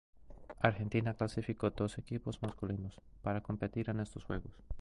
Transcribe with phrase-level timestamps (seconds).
[0.59, 2.89] Argentina clasificó dos equipo masculino
[3.21, 4.59] para competir en estos juegos.